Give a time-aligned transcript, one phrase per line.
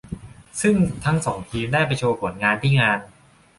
[0.61, 0.75] ซึ่ง
[1.05, 2.99] ทั้งสองทีมได้ไปโชว์ผลงานที่งาน